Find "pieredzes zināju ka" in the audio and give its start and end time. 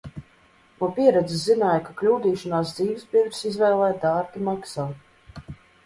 0.95-1.95